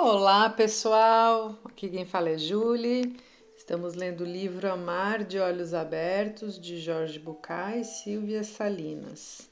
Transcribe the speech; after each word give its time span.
Olá, 0.00 0.48
pessoal! 0.48 1.58
Aqui 1.64 1.88
quem 1.88 2.06
fala 2.06 2.30
é 2.30 2.38
Julie. 2.38 3.16
Estamos 3.56 3.94
lendo 3.94 4.20
o 4.20 4.24
livro 4.24 4.70
Amar 4.70 5.24
de 5.24 5.40
Olhos 5.40 5.74
Abertos, 5.74 6.56
de 6.56 6.78
Jorge 6.80 7.18
Bucay 7.18 7.80
e 7.80 7.84
Silvia 7.84 8.44
Salinas. 8.44 9.50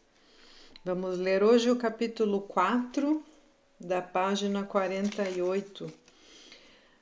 Vamos 0.84 1.18
ler 1.18 1.42
hoje 1.42 1.68
o 1.68 1.74
capítulo 1.74 2.42
4, 2.42 3.20
da 3.80 4.00
página 4.00 4.62
48. 4.62 5.92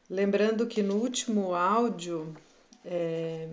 Lembrando 0.08 0.66
que 0.66 0.82
no 0.82 0.94
último 0.94 1.54
áudio, 1.54 2.34
é, 2.82 3.46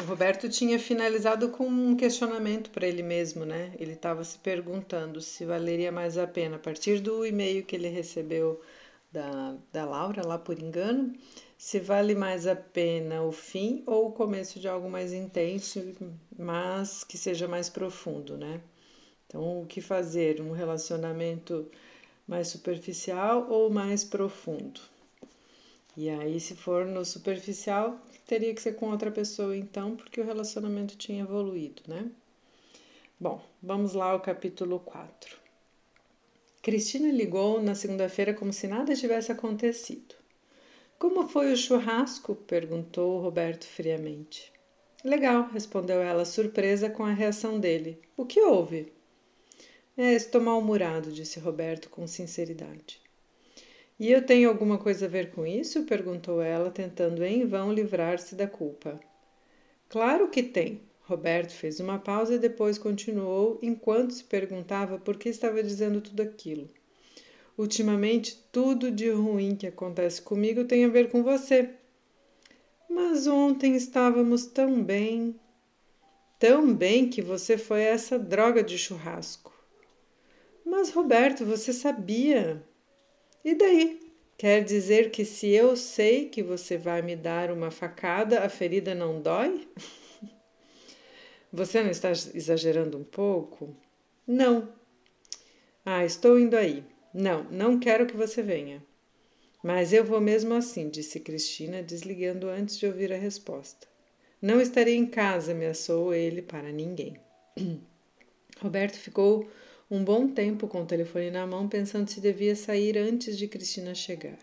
o 0.00 0.04
Roberto 0.04 0.48
tinha 0.48 0.80
finalizado 0.80 1.48
com 1.50 1.68
um 1.68 1.96
questionamento 1.96 2.70
para 2.70 2.88
ele 2.88 3.04
mesmo, 3.04 3.44
né? 3.44 3.72
Ele 3.78 3.92
estava 3.92 4.24
se 4.24 4.36
perguntando 4.38 5.20
se 5.20 5.44
valeria 5.44 5.92
mais 5.92 6.18
a 6.18 6.26
pena, 6.26 6.56
a 6.56 6.58
partir 6.58 6.98
do 6.98 7.24
e-mail 7.24 7.64
que 7.64 7.76
ele 7.76 7.88
recebeu 7.88 8.60
da, 9.12 9.56
da 9.72 9.84
Laura, 9.84 10.26
lá 10.26 10.38
por 10.38 10.58
engano, 10.58 11.12
se 11.58 11.78
vale 11.78 12.14
mais 12.14 12.46
a 12.46 12.56
pena 12.56 13.22
o 13.22 13.30
fim 13.30 13.82
ou 13.86 14.08
o 14.08 14.12
começo 14.12 14.58
de 14.58 14.66
algo 14.66 14.90
mais 14.90 15.12
intenso, 15.12 15.80
mas 16.36 17.04
que 17.04 17.18
seja 17.18 17.46
mais 17.46 17.68
profundo, 17.68 18.36
né? 18.36 18.60
Então, 19.26 19.62
o 19.62 19.66
que 19.66 19.80
fazer? 19.80 20.40
Um 20.40 20.52
relacionamento 20.52 21.70
mais 22.26 22.48
superficial 22.48 23.46
ou 23.48 23.70
mais 23.70 24.02
profundo? 24.02 24.80
E 25.96 26.08
aí, 26.08 26.40
se 26.40 26.56
for 26.56 26.86
no 26.86 27.04
superficial, 27.04 27.98
teria 28.26 28.54
que 28.54 28.62
ser 28.62 28.72
com 28.72 28.90
outra 28.90 29.10
pessoa, 29.10 29.56
então, 29.56 29.94
porque 29.94 30.20
o 30.20 30.24
relacionamento 30.24 30.96
tinha 30.96 31.22
evoluído, 31.22 31.82
né? 31.86 32.10
Bom, 33.20 33.40
vamos 33.62 33.92
lá 33.92 34.06
ao 34.06 34.20
capítulo 34.20 34.80
4. 34.80 35.41
Cristina 36.62 37.10
ligou 37.10 37.60
na 37.60 37.74
segunda-feira 37.74 38.32
como 38.32 38.52
se 38.52 38.68
nada 38.68 38.94
tivesse 38.94 39.32
acontecido. 39.32 40.14
Como 40.96 41.26
foi 41.26 41.52
o 41.52 41.56
churrasco? 41.56 42.36
perguntou 42.36 43.20
Roberto 43.20 43.66
friamente. 43.66 44.52
Legal, 45.04 45.48
respondeu 45.52 46.00
ela, 46.00 46.24
surpresa 46.24 46.88
com 46.88 47.04
a 47.04 47.12
reação 47.12 47.58
dele. 47.58 48.00
O 48.16 48.24
que 48.24 48.40
houve? 48.40 48.92
É, 49.96 50.12
estou 50.12 50.40
mal-humorado, 50.40 51.10
disse 51.10 51.40
Roberto 51.40 51.90
com 51.90 52.06
sinceridade. 52.06 53.00
E 53.98 54.12
eu 54.12 54.24
tenho 54.24 54.48
alguma 54.48 54.78
coisa 54.78 55.06
a 55.06 55.08
ver 55.08 55.32
com 55.32 55.44
isso? 55.44 55.82
perguntou 55.82 56.40
ela, 56.40 56.70
tentando 56.70 57.24
em 57.24 57.44
vão 57.44 57.72
livrar-se 57.72 58.36
da 58.36 58.46
culpa. 58.46 59.00
Claro 59.88 60.28
que 60.30 60.44
tem, 60.44 60.80
Roberto 61.04 61.52
fez 61.52 61.80
uma 61.80 61.98
pausa 61.98 62.34
e 62.34 62.38
depois 62.38 62.78
continuou, 62.78 63.58
enquanto 63.60 64.12
se 64.12 64.24
perguntava 64.24 64.98
por 64.98 65.16
que 65.16 65.28
estava 65.28 65.62
dizendo 65.62 66.00
tudo 66.00 66.22
aquilo. 66.22 66.70
Ultimamente, 67.58 68.38
tudo 68.50 68.90
de 68.90 69.10
ruim 69.10 69.56
que 69.56 69.66
acontece 69.66 70.22
comigo 70.22 70.64
tem 70.64 70.84
a 70.84 70.88
ver 70.88 71.10
com 71.10 71.22
você. 71.22 71.70
Mas 72.88 73.26
ontem 73.26 73.74
estávamos 73.74 74.46
tão 74.46 74.82
bem. 74.82 75.34
Tão 76.38 76.74
bem 76.74 77.08
que 77.08 77.20
você 77.20 77.58
foi 77.58 77.82
essa 77.82 78.18
droga 78.18 78.62
de 78.62 78.78
churrasco. 78.78 79.52
Mas, 80.64 80.90
Roberto, 80.90 81.44
você 81.44 81.72
sabia. 81.72 82.64
E 83.44 83.54
daí? 83.54 84.00
Quer 84.38 84.64
dizer 84.64 85.10
que 85.10 85.24
se 85.24 85.48
eu 85.48 85.76
sei 85.76 86.28
que 86.28 86.42
você 86.42 86.76
vai 86.76 87.02
me 87.02 87.14
dar 87.14 87.50
uma 87.50 87.70
facada, 87.70 88.40
a 88.40 88.48
ferida 88.48 88.94
não 88.94 89.20
dói? 89.20 89.68
Você 91.52 91.82
não 91.82 91.90
está 91.90 92.10
exagerando 92.10 92.96
um 92.96 93.04
pouco? 93.04 93.76
Não. 94.26 94.72
Ah, 95.84 96.02
estou 96.02 96.40
indo 96.40 96.56
aí. 96.56 96.82
Não, 97.12 97.44
não 97.50 97.78
quero 97.78 98.06
que 98.06 98.16
você 98.16 98.42
venha. 98.42 98.82
Mas 99.62 99.92
eu 99.92 100.02
vou 100.02 100.18
mesmo 100.18 100.54
assim, 100.54 100.88
disse 100.88 101.20
Cristina, 101.20 101.82
desligando 101.82 102.48
antes 102.48 102.78
de 102.78 102.86
ouvir 102.86 103.12
a 103.12 103.18
resposta. 103.18 103.86
Não 104.40 104.62
estarei 104.62 104.96
em 104.96 105.04
casa, 105.04 105.52
ameaçou 105.52 106.14
ele 106.14 106.40
para 106.40 106.72
ninguém. 106.72 107.18
Roberto 108.58 108.96
ficou 108.96 109.46
um 109.90 110.02
bom 110.02 110.28
tempo 110.28 110.66
com 110.66 110.82
o 110.82 110.86
telefone 110.86 111.30
na 111.30 111.46
mão, 111.46 111.68
pensando 111.68 112.08
se 112.08 112.18
devia 112.18 112.56
sair 112.56 112.96
antes 112.96 113.36
de 113.36 113.46
Cristina 113.46 113.94
chegar. 113.94 114.38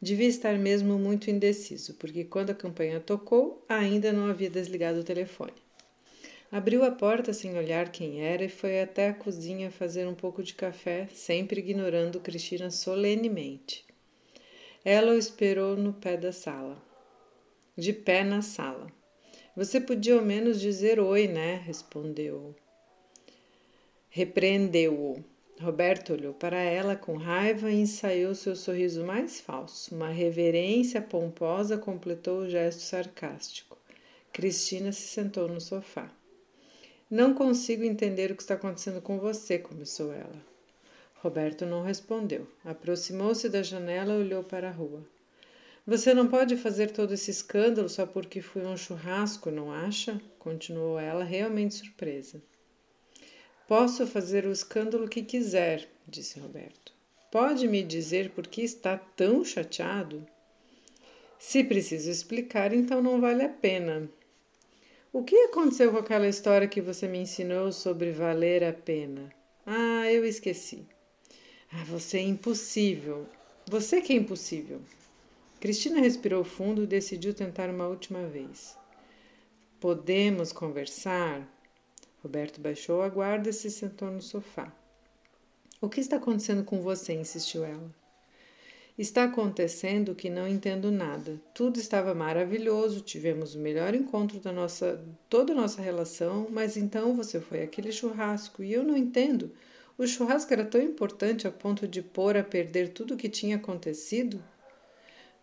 Devia 0.00 0.28
estar 0.28 0.58
mesmo 0.58 0.98
muito 0.98 1.30
indeciso, 1.30 1.94
porque 1.94 2.24
quando 2.24 2.48
a 2.48 2.54
campanha 2.54 2.98
tocou, 2.98 3.62
ainda 3.68 4.10
não 4.10 4.26
havia 4.26 4.48
desligado 4.48 5.00
o 5.00 5.04
telefone. 5.04 5.63
Abriu 6.54 6.84
a 6.84 6.90
porta 6.92 7.32
sem 7.32 7.58
olhar 7.58 7.90
quem 7.90 8.24
era 8.24 8.44
e 8.44 8.48
foi 8.48 8.80
até 8.80 9.08
a 9.08 9.12
cozinha 9.12 9.72
fazer 9.72 10.06
um 10.06 10.14
pouco 10.14 10.40
de 10.40 10.54
café, 10.54 11.08
sempre 11.12 11.58
ignorando 11.58 12.20
Cristina 12.20 12.70
solenemente. 12.70 13.84
Ela 14.84 15.14
o 15.14 15.18
esperou 15.18 15.76
no 15.76 15.92
pé 15.92 16.16
da 16.16 16.30
sala. 16.30 16.80
De 17.76 17.92
pé 17.92 18.22
na 18.22 18.40
sala. 18.40 18.86
Você 19.56 19.80
podia 19.80 20.14
ao 20.14 20.24
menos 20.24 20.60
dizer 20.60 21.00
oi, 21.00 21.26
né? 21.26 21.56
respondeu. 21.66 22.54
Repreendeu-o. 24.08 25.24
Roberto 25.60 26.12
olhou 26.12 26.34
para 26.34 26.60
ela 26.60 26.94
com 26.94 27.16
raiva 27.16 27.68
e 27.68 27.80
ensaiou 27.80 28.32
seu 28.32 28.54
sorriso 28.54 29.02
mais 29.04 29.40
falso. 29.40 29.92
Uma 29.92 30.10
reverência 30.10 31.02
pomposa 31.02 31.76
completou 31.76 32.42
o 32.42 32.48
gesto 32.48 32.78
sarcástico. 32.78 33.76
Cristina 34.32 34.92
se 34.92 35.08
sentou 35.08 35.48
no 35.48 35.60
sofá. 35.60 36.08
Não 37.14 37.32
consigo 37.32 37.84
entender 37.84 38.32
o 38.32 38.34
que 38.34 38.42
está 38.42 38.54
acontecendo 38.54 39.00
com 39.00 39.20
você, 39.20 39.56
começou 39.56 40.12
ela. 40.12 40.34
Roberto 41.22 41.64
não 41.64 41.80
respondeu. 41.80 42.44
Aproximou-se 42.64 43.48
da 43.48 43.62
janela 43.62 44.14
e 44.14 44.18
olhou 44.18 44.42
para 44.42 44.68
a 44.68 44.72
rua. 44.72 45.06
Você 45.86 46.12
não 46.12 46.26
pode 46.26 46.56
fazer 46.56 46.90
todo 46.90 47.14
esse 47.14 47.30
escândalo 47.30 47.88
só 47.88 48.04
porque 48.04 48.42
foi 48.42 48.66
um 48.66 48.76
churrasco, 48.76 49.48
não 49.48 49.70
acha? 49.70 50.20
Continuou 50.40 50.98
ela, 50.98 51.22
realmente 51.22 51.76
surpresa. 51.76 52.42
Posso 53.68 54.08
fazer 54.08 54.44
o 54.44 54.50
escândalo 54.50 55.06
que 55.06 55.22
quiser, 55.22 55.88
disse 56.08 56.40
Roberto. 56.40 56.92
Pode 57.30 57.68
me 57.68 57.84
dizer 57.84 58.30
por 58.30 58.48
que 58.48 58.62
está 58.62 58.98
tão 58.98 59.44
chateado? 59.44 60.26
Se 61.38 61.62
preciso 61.62 62.10
explicar, 62.10 62.72
então 62.72 63.00
não 63.00 63.20
vale 63.20 63.44
a 63.44 63.48
pena. 63.48 64.10
O 65.14 65.22
que 65.22 65.36
aconteceu 65.44 65.92
com 65.92 65.98
aquela 65.98 66.26
história 66.26 66.66
que 66.66 66.80
você 66.80 67.06
me 67.06 67.18
ensinou 67.18 67.70
sobre 67.70 68.10
valer 68.10 68.64
a 68.64 68.72
pena? 68.72 69.30
Ah, 69.64 70.10
eu 70.10 70.24
esqueci. 70.24 70.84
Ah, 71.72 71.84
você 71.84 72.18
é 72.18 72.22
impossível. 72.22 73.24
Você 73.64 74.00
que 74.00 74.12
é 74.12 74.16
impossível. 74.16 74.80
Cristina 75.60 76.00
respirou 76.00 76.42
fundo 76.42 76.82
e 76.82 76.86
decidiu 76.88 77.32
tentar 77.32 77.70
uma 77.70 77.86
última 77.86 78.26
vez. 78.26 78.76
Podemos 79.78 80.52
conversar? 80.52 81.48
Roberto 82.20 82.60
baixou 82.60 83.00
a 83.00 83.08
guarda 83.08 83.50
e 83.50 83.52
se 83.52 83.70
sentou 83.70 84.10
no 84.10 84.20
sofá. 84.20 84.76
O 85.80 85.88
que 85.88 86.00
está 86.00 86.16
acontecendo 86.16 86.64
com 86.64 86.80
você? 86.80 87.12
insistiu 87.12 87.64
ela. 87.64 88.03
Está 88.96 89.24
acontecendo 89.24 90.14
que 90.14 90.30
não 90.30 90.46
entendo 90.46 90.88
nada. 90.88 91.40
Tudo 91.52 91.80
estava 91.80 92.14
maravilhoso, 92.14 93.00
tivemos 93.00 93.56
o 93.56 93.58
melhor 93.58 93.92
encontro 93.92 94.38
da 94.38 94.52
nossa 94.52 95.04
toda 95.28 95.52
a 95.52 95.56
nossa 95.56 95.82
relação, 95.82 96.46
mas 96.48 96.76
então 96.76 97.16
você 97.16 97.40
foi 97.40 97.62
aquele 97.62 97.90
churrasco 97.90 98.62
e 98.62 98.72
eu 98.72 98.84
não 98.84 98.96
entendo. 98.96 99.50
O 99.98 100.06
churrasco 100.06 100.52
era 100.52 100.64
tão 100.64 100.80
importante 100.80 101.46
a 101.46 101.50
ponto 101.50 101.88
de 101.88 102.02
pôr 102.02 102.36
a 102.36 102.44
perder 102.44 102.92
tudo 102.92 103.14
o 103.14 103.16
que 103.16 103.28
tinha 103.28 103.56
acontecido? 103.56 104.40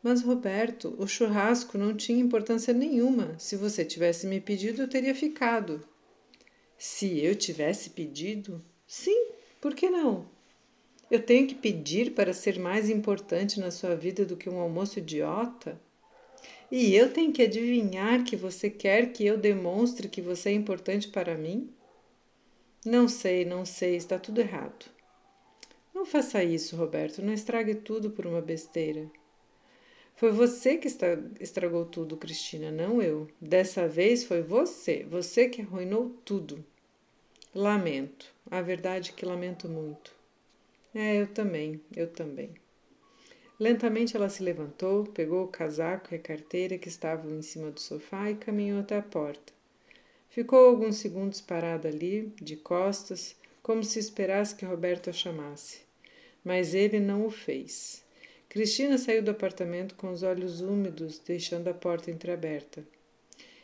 Mas 0.01 0.22
Roberto, 0.22 0.95
o 0.97 1.06
churrasco 1.06 1.78
não 1.78 1.94
tinha 1.94 2.23
importância 2.23 2.73
nenhuma. 2.73 3.38
Se 3.38 3.57
você 3.57 3.83
tivesse 3.83 4.28
me 4.28 4.39
pedido, 4.39 4.81
eu 4.81 4.88
teria 4.88 5.13
ficado. 5.13 5.85
Se 6.78 7.19
eu 7.19 7.35
tivesse 7.35 7.89
pedido? 7.89 8.63
Sim, 8.88 9.28
por 9.59 9.75
que 9.75 9.89
não? 9.89 10.25
Eu 11.12 11.22
tenho 11.22 11.46
que 11.46 11.54
pedir 11.54 12.12
para 12.12 12.31
ser 12.31 12.58
mais 12.58 12.90
importante 12.90 13.60
na 13.60 13.69
sua 13.69 13.98
vida 13.98 14.25
do 14.25 14.38
que 14.38 14.50
um 14.50 14.62
almoço 14.62 14.98
idiota? 14.98 15.78
E 16.72 16.96
eu 16.96 17.12
tenho 17.12 17.34
que 17.34 17.42
adivinhar 17.42 18.24
que 18.24 18.38
você 18.38 18.69
quer 18.69 19.12
que 19.12 19.25
eu 19.25 19.38
demonstre 19.38 20.08
que 20.08 20.22
você 20.22 20.52
é 20.52 20.54
importante 20.54 21.10
para 21.10 21.36
mim? 21.36 21.69
Não 22.86 23.10
sei, 23.10 23.44
não 23.44 23.66
sei, 23.66 23.98
está 23.98 24.18
tudo 24.18 24.40
errado. 24.40 24.86
Não 25.94 26.06
faça 26.06 26.42
isso, 26.46 26.78
Roberto, 26.78 27.22
não 27.22 27.34
estrague 27.34 27.75
tudo 27.75 28.12
por 28.12 28.25
uma 28.25 28.42
besteira. 28.42 29.12
Foi 30.16 30.31
você 30.31 30.78
que 30.78 30.88
estragou 31.42 31.84
tudo, 31.84 32.16
Cristina, 32.16 32.72
não 32.72 33.02
eu. 33.02 33.28
Dessa 33.42 33.86
vez 33.86 34.24
foi 34.24 34.42
você, 34.42 35.06
você 35.10 35.50
que 35.50 35.62
arruinou 35.62 36.16
tudo. 36.24 36.63
Lamento, 37.54 38.34
a 38.50 38.62
verdade 38.62 39.10
é 39.12 39.13
que 39.13 39.25
lamento 39.25 39.68
muito. 39.68 40.20
É, 40.93 41.21
eu 41.21 41.27
também, 41.27 41.79
eu 41.95 42.07
também. 42.07 42.53
Lentamente 43.59 44.17
ela 44.17 44.27
se 44.27 44.43
levantou, 44.43 45.05
pegou 45.05 45.43
o 45.45 45.47
casaco 45.47 46.13
e 46.13 46.17
a 46.17 46.19
carteira 46.19 46.77
que 46.77 46.89
estavam 46.89 47.38
em 47.38 47.41
cima 47.41 47.71
do 47.71 47.79
sofá 47.79 48.29
e 48.29 48.35
caminhou 48.35 48.79
até 48.79 48.97
a 48.97 49.01
porta. 49.01 49.53
Ficou 50.29 50.65
alguns 50.65 50.95
segundos 50.95 51.39
parada 51.39 51.88
ali, 51.88 52.33
de 52.41 52.55
costas, 52.55 53.35
como 53.61 53.83
se 53.83 53.99
esperasse 53.99 54.55
que 54.55 54.65
Roberto 54.65 55.09
a 55.09 55.13
chamasse. 55.13 55.81
Mas 56.43 56.73
ele 56.73 56.99
não 56.99 57.25
o 57.25 57.29
fez. 57.29 58.03
Cristina 58.49 58.97
saiu 58.97 59.21
do 59.21 59.31
apartamento 59.31 59.95
com 59.95 60.11
os 60.11 60.23
olhos 60.23 60.59
úmidos, 60.59 61.19
deixando 61.19 61.67
a 61.67 61.73
porta 61.73 62.11
entreaberta. 62.11 62.83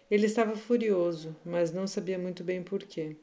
Ele 0.10 0.26
estava 0.26 0.56
furioso, 0.56 1.36
mas 1.44 1.74
não 1.74 1.88
sabia 1.88 2.18
muito 2.18 2.44
bem 2.44 2.64
por 2.64 2.84
quê. 2.84 3.18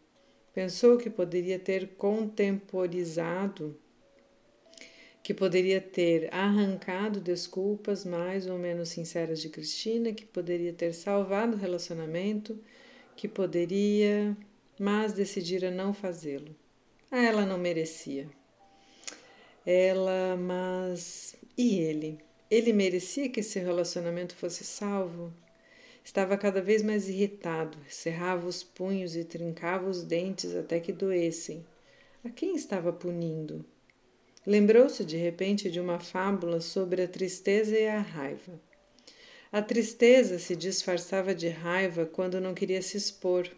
Pensou 0.52 0.98
que 0.98 1.08
poderia 1.08 1.58
ter 1.58 1.94
contemporizado, 1.96 3.78
que 5.25 5.32
poderia 5.32 5.81
ter 5.81 6.29
arrancado 6.35 7.19
desculpas 7.19 8.05
mais 8.05 8.47
ou 8.47 8.59
menos 8.59 8.91
sinceras 8.91 9.41
de 9.41 9.49
Cristina, 9.49 10.12
que 10.12 10.26
poderia 10.26 10.71
ter 10.71 10.93
salvado 10.93 11.56
o 11.56 11.59
relacionamento, 11.59 12.61
que 13.17 13.26
poderia, 13.26 14.37
mas 14.79 15.15
decidira 15.15 15.71
não 15.71 15.94
fazê-lo. 15.94 16.55
Ah, 17.11 17.23
ela 17.23 17.47
não 17.47 17.56
merecia. 17.56 18.29
Ela, 19.65 20.37
mas 20.37 21.35
e 21.56 21.79
ele? 21.79 22.19
Ele 22.50 22.75
merecia 22.75 23.31
que 23.31 23.41
esse 23.41 23.59
relacionamento 23.59 24.37
fosse 24.37 24.62
salvo? 24.62 25.32
Estava 26.05 26.37
cada 26.37 26.61
vez 26.61 26.82
mais 26.82 27.09
irritado, 27.09 27.79
cerrava 27.88 28.47
os 28.47 28.62
punhos 28.62 29.17
e 29.17 29.25
trincava 29.25 29.88
os 29.88 30.03
dentes 30.03 30.55
até 30.55 30.79
que 30.79 30.93
doessem. 30.93 31.65
A 32.23 32.29
quem 32.29 32.55
estava 32.55 32.93
punindo? 32.93 33.65
Lembrou-se 34.46 35.02
de 35.05 35.17
repente 35.17 35.70
de 35.70 35.81
uma 35.81 35.99
fábula 35.99 36.61
sobre 36.61 37.02
a 37.02 37.08
tristeza 37.08 37.79
e 37.79 37.88
a 37.88 37.99
raiva. 37.99 38.61
A 39.50 39.62
tristeza 39.62 40.38
se 40.38 40.55
disfarçava 40.55 41.35
de 41.35 41.49
raiva 41.49 42.05
quando 42.05 42.41
não 42.41 42.52
queria 42.52 42.82
se 42.82 42.96
expor. 42.99 43.49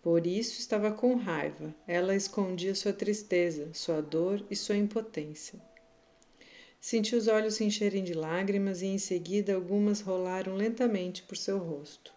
Por 0.00 0.26
isso 0.26 0.60
estava 0.60 0.92
com 0.92 1.16
raiva. 1.16 1.74
Ela 1.86 2.16
escondia 2.16 2.74
sua 2.74 2.92
tristeza, 2.92 3.68
sua 3.74 4.00
dor 4.00 4.42
e 4.50 4.56
sua 4.56 4.76
impotência. 4.76 5.60
Sentiu 6.80 7.18
os 7.18 7.28
olhos 7.28 7.54
se 7.54 7.64
encherem 7.64 8.02
de 8.02 8.14
lágrimas 8.14 8.80
e 8.80 8.86
em 8.86 8.98
seguida 8.98 9.54
algumas 9.54 10.00
rolaram 10.00 10.54
lentamente 10.54 11.22
por 11.22 11.36
seu 11.36 11.58
rosto. 11.58 12.12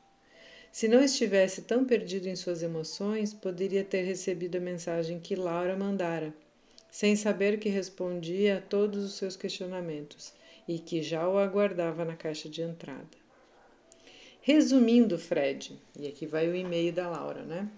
Se 0.72 0.88
não 0.88 1.04
estivesse 1.04 1.64
tão 1.64 1.84
perdido 1.84 2.28
em 2.28 2.36
suas 2.36 2.62
emoções, 2.62 3.34
poderia 3.34 3.84
ter 3.84 4.04
recebido 4.04 4.58
a 4.58 4.62
mensagem 4.62 5.20
que 5.20 5.36
Laura 5.36 5.76
mandara, 5.76 6.34
sem 6.92 7.16
saber 7.16 7.60
que 7.60 7.70
respondia 7.70 8.58
a 8.58 8.62
todos 8.62 9.04
os 9.04 9.14
seus 9.14 9.36
questionamentos 9.36 10.34
e 10.68 10.80
que 10.80 11.02
já 11.02 11.28
o 11.28 11.38
aguardava 11.38 12.04
na 12.04 12.16
caixa 12.16 12.50
de 12.50 12.62
entrada. 12.62 13.18
Resumindo, 14.42 15.18
Fred, 15.18 15.78
e 16.00 16.08
aqui 16.08 16.26
vai 16.26 16.48
o 16.48 16.56
e-mail 16.56 16.94
da 16.94 17.10
Laura, 17.10 17.44
né? 17.44 17.70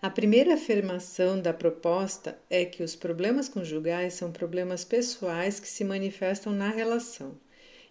A 0.00 0.08
primeira 0.08 0.54
afirmação 0.54 1.40
da 1.40 1.52
proposta 1.52 2.38
é 2.48 2.64
que 2.64 2.82
os 2.82 2.94
problemas 2.94 3.48
conjugais 3.48 4.14
são 4.14 4.30
problemas 4.30 4.84
pessoais 4.84 5.58
que 5.58 5.68
se 5.68 5.84
manifestam 5.84 6.52
na 6.52 6.68
relação. 6.68 7.36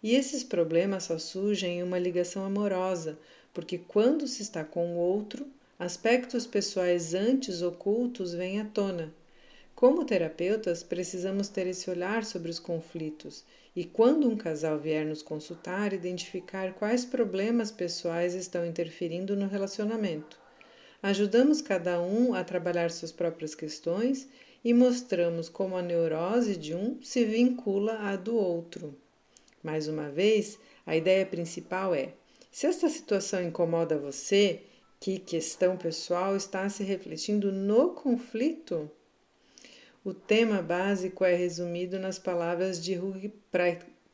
E 0.01 0.15
esses 0.15 0.43
problemas 0.43 1.03
só 1.03 1.17
surgem 1.17 1.79
em 1.79 1.83
uma 1.83 1.99
ligação 1.99 2.45
amorosa, 2.45 3.19
porque 3.53 3.77
quando 3.77 4.27
se 4.27 4.41
está 4.41 4.63
com 4.63 4.95
o 4.95 4.99
outro, 4.99 5.45
aspectos 5.77 6.45
pessoais 6.47 7.13
antes 7.13 7.61
ocultos 7.61 8.33
vêm 8.33 8.61
à 8.61 8.65
tona. 8.65 9.13
Como 9.77 10.05
terapeutas, 10.05 10.81
precisamos 10.81 11.49
ter 11.49 11.67
esse 11.67 11.87
olhar 11.87 12.25
sobre 12.25 12.49
os 12.49 12.57
conflitos 12.57 13.45
e, 13.75 13.85
quando 13.85 14.27
um 14.27 14.35
casal 14.35 14.79
vier 14.79 15.05
nos 15.05 15.21
consultar, 15.21 15.93
identificar 15.93 16.73
quais 16.73 17.05
problemas 17.05 17.69
pessoais 17.69 18.33
estão 18.33 18.65
interferindo 18.65 19.35
no 19.35 19.47
relacionamento. 19.47 20.39
Ajudamos 20.99 21.61
cada 21.61 22.01
um 22.01 22.33
a 22.33 22.43
trabalhar 22.43 22.89
suas 22.89 23.11
próprias 23.11 23.53
questões 23.53 24.27
e 24.63 24.73
mostramos 24.73 25.47
como 25.47 25.77
a 25.77 25.81
neurose 25.83 26.57
de 26.57 26.73
um 26.73 26.99
se 27.03 27.23
vincula 27.23 27.99
à 27.99 28.15
do 28.15 28.35
outro. 28.35 28.97
Mais 29.61 29.87
uma 29.87 30.09
vez, 30.09 30.57
a 30.87 30.95
ideia 30.95 31.23
principal 31.23 31.93
é: 31.93 32.15
se 32.51 32.65
esta 32.65 32.89
situação 32.89 33.43
incomoda 33.43 33.95
você, 33.95 34.59
que 34.99 35.19
questão 35.19 35.77
pessoal 35.77 36.35
está 36.35 36.67
se 36.67 36.83
refletindo 36.83 37.51
no 37.51 37.91
conflito? 37.91 38.89
O 40.07 40.13
tema 40.13 40.61
básico 40.61 41.25
é 41.25 41.35
resumido 41.35 41.99
nas 41.99 42.17
palavras 42.17 42.81
de 42.81 42.97
Hugh 42.97 43.29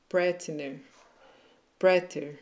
Prattner. 0.09 0.79
Prater. 1.77 2.39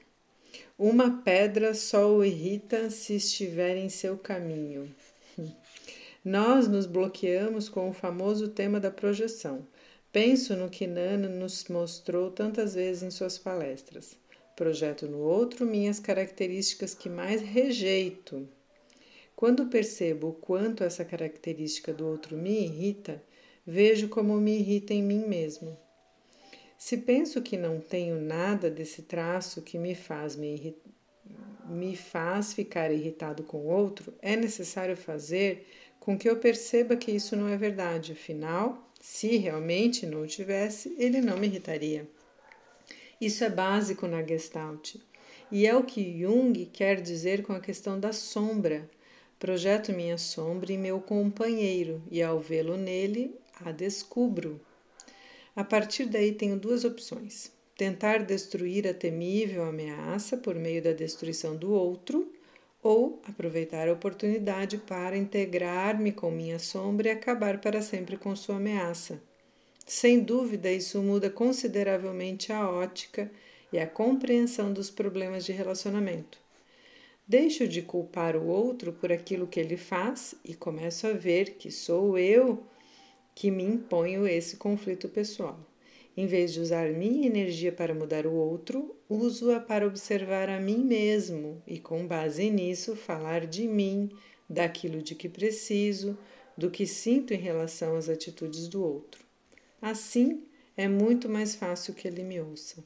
Uma 0.80 1.22
pedra 1.22 1.74
só 1.74 2.10
o 2.10 2.24
irrita 2.24 2.90
se 2.90 3.18
estiver 3.18 3.76
em 3.76 3.90
seu 3.90 4.18
caminho. 4.18 4.90
Nós 6.24 6.70
nos 6.70 6.86
bloqueamos 6.86 7.68
com 7.68 7.90
o 7.90 7.94
famoso 7.94 8.48
tema 8.48 8.80
da 8.80 8.90
projeção. 8.90 9.68
Penso 10.14 10.56
no 10.56 10.70
que 10.70 10.88
Nana 10.88 11.28
nos 11.28 11.66
mostrou 11.66 12.32
tantas 12.32 12.76
vezes 12.76 13.04
em 13.04 13.12
suas 13.12 13.38
palestras. 13.38 14.16
Projeto 14.56 15.08
no 15.08 15.18
outro 15.18 15.66
minhas 15.66 16.00
características 16.00 16.94
que 16.94 17.10
mais 17.10 17.42
rejeito. 17.42 18.48
Quando 19.36 19.66
percebo 19.66 20.30
o 20.30 20.34
quanto 20.34 20.86
essa 20.86 21.04
característica 21.04 21.92
do 21.92 22.08
outro 22.08 22.38
me 22.38 22.64
irrita, 22.64 23.22
vejo 23.66 24.10
como 24.10 24.40
me 24.40 24.58
irrita 24.58 24.94
em 24.94 25.04
mim 25.04 25.26
mesmo. 25.28 25.78
Se 26.78 26.98
penso 26.98 27.42
que 27.42 27.58
não 27.58 27.80
tenho 27.80 28.20
nada 28.20 28.70
desse 28.70 29.04
traço 29.04 29.62
que 29.62 29.78
me 29.78 29.94
faz 29.94 30.36
me, 30.36 30.76
me 31.70 31.96
faz 31.96 32.54
ficar 32.54 32.92
irritado 32.92 33.44
com 33.44 33.66
outro, 33.66 34.14
é 34.22 34.36
necessário 34.36 34.98
fazer 34.98 35.68
com 36.00 36.18
que 36.18 36.28
eu 36.28 36.38
perceba 36.38 36.96
que 36.96 37.12
isso 37.12 37.36
não 37.36 37.48
é 37.48 37.56
verdade. 37.56 38.14
Afinal, 38.14 38.92
se 39.00 39.38
realmente 39.38 40.06
não 40.06 40.24
o 40.24 40.28
tivesse, 40.28 40.96
ele 40.98 41.22
não 41.22 41.38
me 41.38 41.48
irritaria. 41.48 42.08
Isso 43.22 43.44
é 43.44 43.50
básico 43.50 44.08
na 44.08 44.24
Gestalt. 44.24 44.96
E 45.52 45.68
é 45.68 45.76
o 45.76 45.84
que 45.84 46.20
Jung 46.20 46.66
quer 46.66 47.00
dizer 47.02 47.44
com 47.44 47.54
a 47.54 47.60
questão 47.60 48.00
da 48.00 48.12
sombra. 48.12 48.90
Projeto 49.38 49.92
minha 49.92 50.18
sombra 50.18 50.72
em 50.72 50.78
meu 50.78 51.00
companheiro 51.00 52.02
e 52.10 52.24
ao 52.24 52.40
vê-lo 52.40 52.78
nele, 52.78 53.36
a 53.66 53.72
descubro. 53.72 54.60
A 55.56 55.64
partir 55.64 56.06
daí, 56.06 56.32
tenho 56.32 56.58
duas 56.58 56.84
opções: 56.86 57.52
tentar 57.76 58.24
destruir 58.24 58.88
a 58.88 58.94
temível 58.94 59.64
ameaça 59.64 60.38
por 60.38 60.56
meio 60.56 60.82
da 60.82 60.94
destruição 60.94 61.56
do 61.56 61.72
outro, 61.72 62.32
ou 62.84 63.22
aproveitar 63.28 63.88
a 63.88 63.94
oportunidade 63.94 64.78
para 64.78 65.18
integrar-me 65.18 66.12
com 66.12 66.32
minha 66.32 66.60
sombra 66.60 67.10
e 67.10 67.12
acabar 67.12 67.60
para 67.60 67.82
sempre 67.82 68.18
com 68.18 68.36
sua 68.36 68.56
ameaça. 68.56 69.22
Sem 69.86 70.20
dúvida, 70.20 70.72
isso 70.72 71.02
muda 71.02 71.30
consideravelmente 71.30 72.52
a 72.52 72.70
ótica 72.70 73.30
e 73.72 73.80
a 73.80 73.88
compreensão 73.88 74.72
dos 74.72 74.90
problemas 74.90 75.46
de 75.46 75.52
relacionamento. 75.52 76.40
Deixo 77.28 77.68
de 77.68 77.82
culpar 77.82 78.36
o 78.36 78.48
outro 78.48 78.92
por 78.92 79.12
aquilo 79.12 79.48
que 79.48 79.60
ele 79.60 79.78
faz 79.78 80.36
e 80.44 80.54
começo 80.54 81.08
a 81.08 81.14
ver 81.14 81.52
que 81.56 81.72
sou 81.72 82.18
eu 82.18 82.64
que 83.42 83.50
me 83.50 83.64
imponho 83.64 84.28
esse 84.28 84.56
conflito 84.56 85.10
pessoal. 85.10 85.60
Em 86.16 86.28
vez 86.28 86.54
de 86.54 86.60
usar 86.60 86.92
minha 86.92 87.26
energia 87.26 87.72
para 87.72 87.92
mudar 87.92 88.28
o 88.28 88.34
outro, 88.36 88.96
uso-a 89.10 89.60
para 89.60 89.88
observar 89.88 90.48
a 90.48 90.60
mim 90.60 90.86
mesmo 90.86 91.60
e, 91.66 91.80
com 91.80 92.06
base 92.06 92.52
nisso, 92.52 92.96
falar 92.96 93.48
de 93.48 93.68
mim, 93.68 94.12
daquilo 94.48 95.02
de 95.02 95.16
que 95.16 95.28
preciso, 95.28 96.16
do 96.56 96.70
que 96.70 96.86
sinto 96.86 97.34
em 97.34 97.38
relação 97.38 97.96
às 97.96 98.10
atitudes 98.10 98.68
do 98.68 98.84
outro. 98.84 99.26
Assim, 99.82 100.44
é 100.78 100.88
muito 100.88 101.28
mais 101.28 101.56
fácil 101.56 101.96
que 101.96 102.08
ele 102.08 102.22
me 102.22 102.40
ouça. 102.40 102.84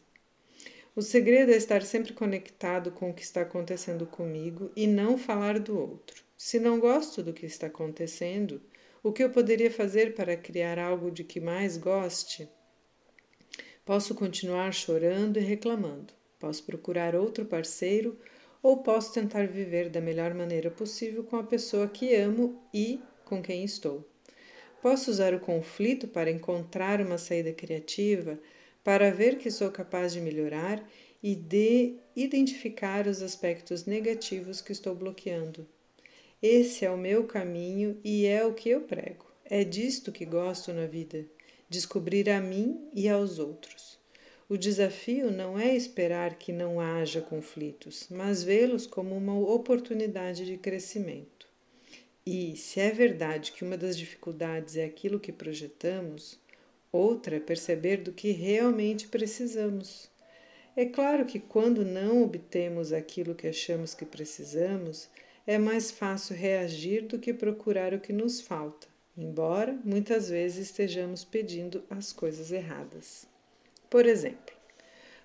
O 0.96 1.02
segredo 1.02 1.52
é 1.52 1.58
estar 1.58 1.82
sempre 1.82 2.14
conectado 2.14 2.92
com 2.92 3.10
o 3.10 3.14
que 3.14 3.24
está 3.24 3.42
acontecendo 3.42 4.06
comigo 4.06 4.72
e 4.74 4.88
não 4.88 5.18
falar 5.18 5.60
do 5.60 5.78
outro. 5.78 6.24
Se 6.38 6.62
não 6.62 6.80
gosto 6.80 7.22
do 7.22 7.34
que 7.34 7.46
está 7.46 7.68
acontecendo, 7.68 8.62
o 9.06 9.14
que 9.14 9.24
eu 9.24 9.30
poderia 9.30 9.70
fazer 9.70 10.16
para 10.16 10.36
criar 10.36 10.80
algo 10.80 11.12
de 11.12 11.24
que 11.24 11.40
mais 11.40 11.78
goste? 11.78 12.50
Posso 13.86 14.16
continuar 14.16 14.74
chorando 14.74 15.38
e 15.38 15.44
reclamando, 15.44 16.12
posso 16.40 16.64
procurar 16.64 17.16
outro 17.16 17.46
parceiro 17.46 18.20
ou 18.64 18.82
posso 18.82 19.14
tentar 19.14 19.46
viver 19.46 19.90
da 19.90 20.02
melhor 20.02 20.34
maneira 20.34 20.72
possível 20.72 21.24
com 21.24 21.36
a 21.36 21.44
pessoa 21.44 21.88
que 21.88 22.16
amo 22.16 22.60
e 22.74 23.00
com 23.24 23.44
quem 23.44 23.64
estou. 23.64 24.04
Posso 24.82 25.12
usar 25.12 25.36
o 25.36 25.40
conflito 25.40 26.08
para 26.08 26.32
encontrar 26.32 27.00
uma 27.00 27.20
saída 27.20 27.54
criativa, 27.54 28.40
para 28.84 29.12
ver 29.12 29.38
que 29.38 29.52
sou 29.52 29.70
capaz 29.70 30.14
de 30.14 30.20
melhorar 30.20 30.84
e 31.22 31.36
de 31.36 32.00
identificar 32.16 33.06
os 33.06 33.22
aspectos 33.22 33.86
negativos 33.86 34.62
que 34.62 34.72
estou 34.72 34.96
bloqueando. 34.96 35.75
Esse 36.48 36.86
é 36.86 36.92
o 36.92 36.98
meu 36.98 37.24
caminho 37.24 38.00
e 38.04 38.28
é 38.28 38.46
o 38.46 38.54
que 38.54 38.70
eu 38.70 38.82
prego. 38.82 39.26
É 39.44 39.64
disto 39.64 40.12
que 40.12 40.26
gosto 40.26 40.72
na 40.72 40.86
vida, 40.86 41.26
descobrir 41.68 42.30
a 42.30 42.40
mim 42.40 42.88
e 42.94 43.10
aos 43.10 43.40
outros. 43.40 43.98
O 44.48 44.56
desafio 44.56 45.32
não 45.32 45.58
é 45.58 45.76
esperar 45.76 46.36
que 46.36 46.52
não 46.52 46.80
haja 46.80 47.20
conflitos, 47.20 48.06
mas 48.12 48.44
vê-los 48.44 48.86
como 48.86 49.18
uma 49.18 49.36
oportunidade 49.40 50.46
de 50.46 50.56
crescimento. 50.56 51.48
E, 52.24 52.56
se 52.56 52.80
é 52.80 52.92
verdade 52.92 53.52
que 53.52 53.64
uma 53.64 53.76
das 53.76 53.98
dificuldades 53.98 54.78
é 54.78 54.86
aquilo 54.86 55.20
que 55.20 55.32
projetamos, 55.32 56.40
Outra 56.92 57.36
é 57.36 57.40
perceber 57.42 57.98
do 57.98 58.14
que 58.14 58.32
realmente 58.32 59.10
precisamos. 59.10 60.10
É 60.78 60.86
claro 60.86 61.26
que 61.26 61.42
quando 61.42 61.84
não 61.84 62.24
obtemos 62.24 62.94
aquilo 62.94 63.36
que 63.36 63.48
achamos 63.48 63.94
que 63.94 64.06
precisamos, 64.06 65.10
é 65.48 65.58
mais 65.58 65.92
fácil 65.92 66.36
reagir 66.36 67.04
do 67.04 67.20
que 67.20 67.34
procurar 67.34 67.94
o 67.94 68.00
que 68.00 68.12
nos 68.12 68.42
falta, 68.42 68.88
embora 69.16 69.80
muitas 69.84 70.30
vezes 70.30 70.70
estejamos 70.70 71.24
pedindo 71.24 71.84
as 71.90 72.12
coisas 72.12 72.52
erradas. 72.52 73.28
Por 73.90 74.06
exemplo, 74.06 74.56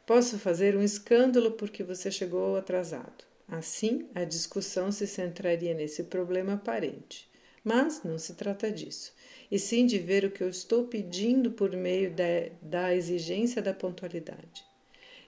posso 0.06 0.38
fazer 0.38 0.76
um 0.76 0.82
escândalo 0.82 1.52
porque 1.52 1.82
você 1.82 2.10
chegou 2.10 2.56
atrasado. 2.56 3.24
Assim, 3.48 4.08
a 4.14 4.22
discussão 4.22 4.92
se 4.92 5.06
centraria 5.06 5.74
nesse 5.74 6.04
problema 6.04 6.52
aparente. 6.52 7.28
Mas 7.64 8.02
não 8.04 8.16
se 8.16 8.34
trata 8.34 8.70
disso, 8.70 9.12
e 9.50 9.58
sim 9.58 9.84
de 9.84 9.98
ver 9.98 10.24
o 10.24 10.30
que 10.30 10.42
eu 10.42 10.48
estou 10.48 10.86
pedindo 10.86 11.50
por 11.50 11.72
meio 11.76 12.10
da, 12.14 12.24
da 12.62 12.94
exigência 12.94 13.60
da 13.60 13.74
pontualidade. 13.74 14.69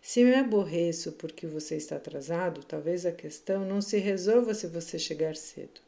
Se 0.04 0.25
me 0.25 0.35
aborreço 0.35 1.12
porque 1.12 1.47
você 1.47 1.76
está 1.76 1.94
atrasado, 1.94 2.64
talvez 2.64 3.06
a 3.06 3.12
questão 3.12 3.64
não 3.64 3.80
se 3.80 3.99
resolva 3.99 4.52
se 4.52 4.66
você 4.66 4.99
chegar 4.99 5.37
cedo. 5.37 5.80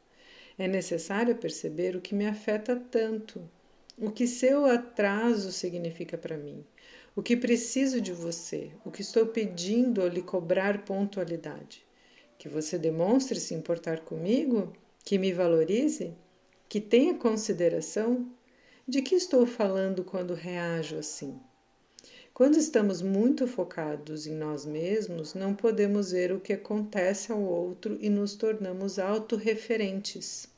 É 0.56 0.68
necessário 0.68 1.34
perceber 1.34 1.96
o 1.96 2.00
que 2.00 2.14
me 2.14 2.24
afeta 2.24 2.76
tanto, 2.76 3.42
o 3.98 4.12
que 4.12 4.28
seu 4.28 4.66
atraso 4.66 5.50
significa 5.50 6.16
para 6.16 6.38
mim, 6.38 6.64
o 7.16 7.24
que 7.24 7.36
preciso 7.36 8.00
de 8.00 8.12
você, 8.12 8.70
o 8.84 8.90
que 8.90 9.02
estou 9.02 9.26
pedindo 9.26 10.00
ao 10.00 10.06
lhe 10.06 10.22
cobrar 10.22 10.84
pontualidade. 10.84 11.84
Que 12.38 12.48
você 12.48 12.78
demonstre 12.78 13.40
se 13.40 13.52
importar 13.52 14.00
comigo, 14.00 14.72
que 15.04 15.18
me 15.18 15.32
valorize, 15.32 16.14
que 16.68 16.80
tenha 16.80 17.14
consideração? 17.14 18.32
De 18.86 19.02
que 19.02 19.16
estou 19.16 19.44
falando 19.44 20.04
quando 20.04 20.34
reajo 20.34 20.98
assim? 20.98 21.36
Quando 22.34 22.56
estamos 22.56 23.00
muito 23.00 23.46
focados 23.46 24.26
em 24.26 24.34
nós 24.34 24.66
mesmos, 24.66 25.34
não 25.34 25.54
podemos 25.54 26.10
ver 26.10 26.32
o 26.32 26.40
que 26.40 26.54
acontece 26.54 27.30
ao 27.30 27.40
outro 27.40 27.96
e 28.00 28.10
nos 28.10 28.34
tornamos 28.34 28.98
autorreferentes. 28.98 30.48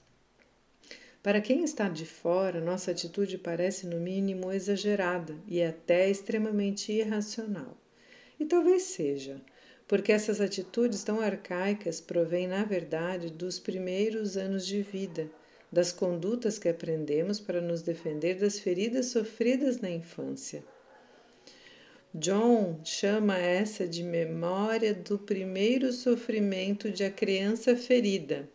Para 1.23 1.39
quem 1.39 1.63
está 1.63 1.87
de 1.91 2.07
fora, 2.07 2.63
nossa 2.63 2.93
atitude 2.93 3.37
parece 3.37 3.87
no 3.87 4.01
mínimo 4.01 4.51
exagerada 4.51 5.37
e 5.47 5.63
até 5.63 6.09
extremamente 6.09 6.93
irracional. 6.93 7.77
E 8.41 8.47
talvez 8.47 8.85
seja, 8.85 9.39
porque 9.87 10.13
essas 10.13 10.41
atitudes 10.41 11.05
tão 11.05 11.21
arcaicas 11.21 12.01
provêm, 12.01 12.49
na 12.49 12.65
verdade, 12.65 13.29
dos 13.29 13.59
primeiros 13.59 14.39
anos 14.39 14.67
de 14.67 14.81
vida 14.81 15.31
das 15.71 15.93
condutas 15.93 16.59
que 16.59 16.71
aprendemos 16.71 17.39
para 17.39 17.61
nos 17.61 17.83
defender 17.83 18.37
das 18.37 18.59
feridas 18.59 19.09
sofridas 19.09 19.79
na 19.79 19.91
infância. 19.91 20.65
John 22.19 22.81
chama 22.83 23.37
essa 23.37 23.87
de 23.87 24.03
memória 24.03 24.95
do 24.95 25.19
primeiro 25.19 25.93
sofrimento 25.93 26.91
de 26.91 27.05
a 27.05 27.11
criança 27.11 27.77
ferida. 27.77 28.49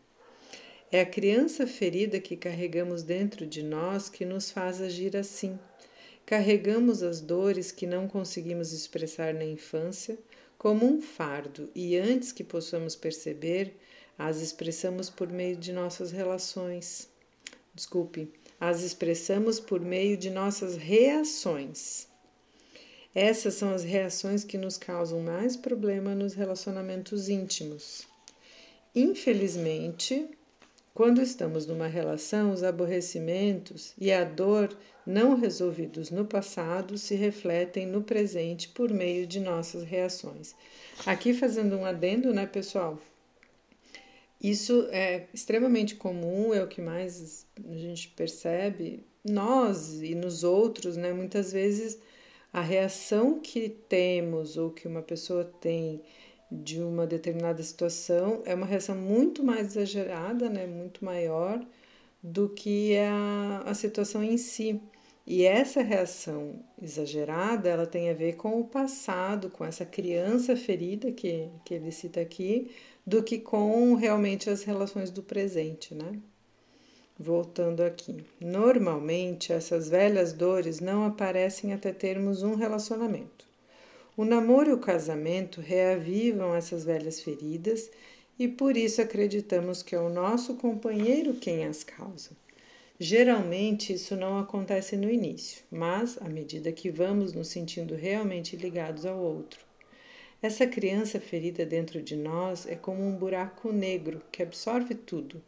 É 0.91 1.01
a 1.01 1.05
criança 1.05 1.67
ferida 1.67 2.19
que 2.19 2.35
carregamos 2.35 3.03
dentro 3.03 3.45
de 3.45 3.61
nós 3.61 4.09
que 4.09 4.25
nos 4.25 4.49
faz 4.49 4.81
agir 4.81 5.15
assim. 5.15 5.59
Carregamos 6.25 7.03
as 7.03 7.21
dores 7.21 7.71
que 7.71 7.85
não 7.85 8.07
conseguimos 8.07 8.73
expressar 8.73 9.31
na 9.31 9.45
infância 9.45 10.17
como 10.57 10.83
um 10.83 10.99
fardo 10.99 11.69
e 11.75 11.95
antes 11.95 12.31
que 12.31 12.43
possamos 12.43 12.95
perceber, 12.95 13.75
as 14.17 14.41
expressamos 14.41 15.07
por 15.07 15.27
meio 15.27 15.55
de 15.55 15.71
nossas 15.71 16.11
relações. 16.11 17.07
Desculpe, 17.75 18.27
as 18.59 18.81
expressamos 18.81 19.59
por 19.59 19.79
meio 19.79 20.17
de 20.17 20.31
nossas 20.31 20.77
reações. 20.77 22.09
Essas 23.13 23.55
são 23.55 23.73
as 23.73 23.83
reações 23.83 24.43
que 24.43 24.57
nos 24.57 24.77
causam 24.77 25.19
mais 25.19 25.57
problema 25.57 26.15
nos 26.15 26.33
relacionamentos 26.33 27.27
íntimos. 27.27 28.07
Infelizmente, 28.95 30.29
quando 30.93 31.21
estamos 31.21 31.65
numa 31.65 31.87
relação, 31.87 32.51
os 32.51 32.63
aborrecimentos 32.63 33.93
e 33.97 34.11
a 34.11 34.23
dor 34.23 34.75
não 35.05 35.35
resolvidos 35.35 36.09
no 36.09 36.25
passado 36.25 36.97
se 36.97 37.15
refletem 37.15 37.85
no 37.85 38.01
presente 38.01 38.69
por 38.69 38.91
meio 38.91 39.25
de 39.25 39.39
nossas 39.39 39.83
reações. 39.83 40.53
Aqui 41.05 41.33
fazendo 41.33 41.77
um 41.77 41.85
adendo, 41.85 42.33
né, 42.33 42.45
pessoal? 42.45 42.99
Isso 44.41 44.87
é 44.91 45.27
extremamente 45.33 45.95
comum, 45.95 46.53
é 46.53 46.63
o 46.63 46.67
que 46.67 46.81
mais 46.81 47.45
a 47.69 47.75
gente 47.75 48.07
percebe, 48.09 49.03
nós 49.23 50.01
e 50.01 50.15
nos 50.15 50.43
outros, 50.43 50.97
né? 50.97 51.13
Muitas 51.13 51.51
vezes 51.51 51.99
a 52.53 52.61
reação 52.61 53.39
que 53.39 53.69
temos 53.69 54.57
ou 54.57 54.71
que 54.71 54.87
uma 54.87 55.01
pessoa 55.01 55.45
tem 55.45 56.01
de 56.51 56.81
uma 56.81 57.07
determinada 57.07 57.63
situação 57.63 58.41
é 58.45 58.53
uma 58.53 58.65
reação 58.65 58.95
muito 58.95 59.43
mais 59.43 59.67
exagerada, 59.67 60.49
né? 60.49 60.67
Muito 60.67 61.05
maior 61.05 61.65
do 62.21 62.49
que 62.49 62.97
a, 62.97 63.63
a 63.65 63.73
situação 63.73 64.23
em 64.23 64.37
si. 64.37 64.81
E 65.25 65.45
essa 65.45 65.81
reação 65.81 66.59
exagerada, 66.81 67.69
ela 67.69 67.85
tem 67.87 68.09
a 68.09 68.13
ver 68.13 68.35
com 68.35 68.59
o 68.59 68.67
passado, 68.67 69.49
com 69.49 69.63
essa 69.63 69.85
criança 69.85 70.55
ferida 70.57 71.11
que, 71.11 71.49
que 71.63 71.73
ele 71.73 71.91
cita 71.91 72.19
aqui, 72.19 72.71
do 73.05 73.23
que 73.23 73.39
com 73.39 73.95
realmente 73.95 74.49
as 74.49 74.63
relações 74.63 75.09
do 75.09 75.23
presente, 75.23 75.95
né? 75.95 76.19
Voltando 77.23 77.83
aqui. 77.83 78.25
Normalmente, 78.39 79.53
essas 79.53 79.87
velhas 79.87 80.33
dores 80.33 80.79
não 80.79 81.05
aparecem 81.05 81.71
até 81.71 81.93
termos 81.93 82.41
um 82.41 82.55
relacionamento. 82.55 83.45
O 84.17 84.25
namoro 84.25 84.71
e 84.71 84.73
o 84.73 84.79
casamento 84.79 85.61
reavivam 85.61 86.55
essas 86.55 86.83
velhas 86.83 87.21
feridas 87.21 87.91
e 88.39 88.47
por 88.47 88.75
isso 88.75 89.03
acreditamos 89.03 89.83
que 89.83 89.93
é 89.93 89.99
o 89.99 90.09
nosso 90.09 90.55
companheiro 90.55 91.35
quem 91.35 91.63
as 91.63 91.83
causa. 91.83 92.31
Geralmente 92.99 93.93
isso 93.93 94.15
não 94.15 94.39
acontece 94.39 94.97
no 94.97 95.07
início, 95.07 95.61
mas 95.69 96.17
à 96.19 96.27
medida 96.27 96.71
que 96.71 96.89
vamos 96.89 97.33
nos 97.33 97.49
sentindo 97.49 97.93
realmente 97.93 98.57
ligados 98.57 99.05
ao 99.05 99.19
outro, 99.19 99.59
essa 100.41 100.65
criança 100.65 101.19
ferida 101.19 101.67
dentro 101.67 102.01
de 102.01 102.15
nós 102.15 102.65
é 102.65 102.75
como 102.75 103.03
um 103.03 103.15
buraco 103.15 103.71
negro 103.71 104.23
que 104.31 104.41
absorve 104.41 104.95
tudo. 104.95 105.39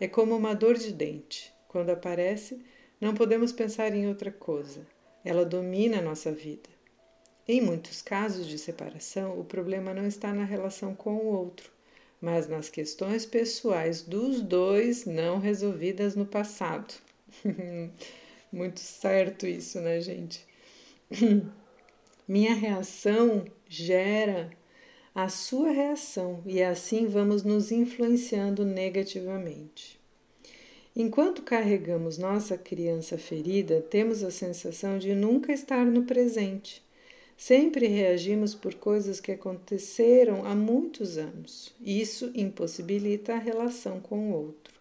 É 0.00 0.08
como 0.08 0.36
uma 0.36 0.54
dor 0.54 0.74
de 0.74 0.92
dente. 0.92 1.52
Quando 1.68 1.90
aparece, 1.90 2.60
não 3.00 3.14
podemos 3.14 3.52
pensar 3.52 3.94
em 3.94 4.08
outra 4.08 4.30
coisa. 4.30 4.86
Ela 5.24 5.44
domina 5.44 5.98
a 5.98 6.02
nossa 6.02 6.32
vida. 6.32 6.68
Em 7.46 7.60
muitos 7.60 8.00
casos 8.00 8.46
de 8.46 8.58
separação, 8.58 9.38
o 9.38 9.44
problema 9.44 9.92
não 9.92 10.06
está 10.06 10.32
na 10.32 10.44
relação 10.44 10.94
com 10.94 11.16
o 11.16 11.26
outro, 11.26 11.70
mas 12.20 12.48
nas 12.48 12.70
questões 12.70 13.26
pessoais 13.26 14.02
dos 14.02 14.40
dois 14.40 15.04
não 15.04 15.38
resolvidas 15.38 16.16
no 16.16 16.24
passado. 16.24 16.94
Muito 18.50 18.80
certo 18.80 19.46
isso, 19.46 19.80
né, 19.80 20.00
gente? 20.00 20.46
Minha 22.26 22.54
reação 22.54 23.44
gera 23.68 24.50
a 25.14 25.28
sua 25.28 25.70
reação 25.70 26.42
e 26.44 26.60
assim 26.60 27.06
vamos 27.06 27.44
nos 27.44 27.70
influenciando 27.70 28.64
negativamente. 28.64 29.96
Enquanto 30.96 31.42
carregamos 31.42 32.18
nossa 32.18 32.58
criança 32.58 33.16
ferida, 33.16 33.80
temos 33.80 34.24
a 34.24 34.30
sensação 34.32 34.98
de 34.98 35.14
nunca 35.14 35.52
estar 35.52 35.86
no 35.86 36.02
presente. 36.02 36.82
Sempre 37.36 37.86
reagimos 37.86 38.56
por 38.56 38.74
coisas 38.74 39.20
que 39.20 39.30
aconteceram 39.30 40.44
há 40.44 40.54
muitos 40.54 41.16
anos. 41.16 41.72
Isso 41.80 42.32
impossibilita 42.34 43.34
a 43.34 43.38
relação 43.38 44.00
com 44.00 44.30
o 44.30 44.34
outro. 44.34 44.74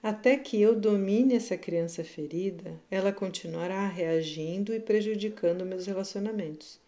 Até 0.00 0.36
que 0.36 0.60
eu 0.60 0.76
domine 0.76 1.34
essa 1.34 1.56
criança 1.56 2.04
ferida, 2.04 2.80
ela 2.88 3.12
continuará 3.12 3.88
reagindo 3.88 4.72
e 4.72 4.78
prejudicando 4.78 5.66
meus 5.66 5.86
relacionamentos. 5.86 6.85